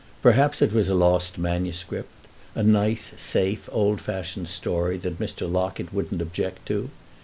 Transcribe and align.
Perhaps 0.23 0.63
it 0.63 0.73
was 0.73 0.89
a 0.89 0.95
lost 0.95 1.37
manuscript—a 1.37 2.63
nice, 2.63 3.11
safe, 3.17 3.69
old 3.71 4.01
fashioned 4.01 4.47
story 4.49 4.97
that 4.97 5.19
Mr. 5.19 5.47
Locket 5.47 5.93
wouldn't 5.93 6.23
object 6.23 6.65
to. 6.69 6.89